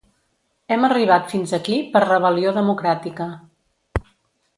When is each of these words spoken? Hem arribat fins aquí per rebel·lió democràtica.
Hem 0.75 0.85
arribat 0.87 1.27
fins 1.33 1.53
aquí 1.57 1.77
per 1.97 2.01
rebel·lió 2.05 2.53
democràtica. 2.57 3.29